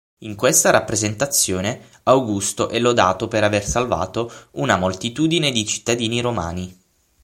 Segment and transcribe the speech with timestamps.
[0.23, 6.75] In questa rappresentazione Augusto è lodato per aver salvato una moltitudine di cittadini romani.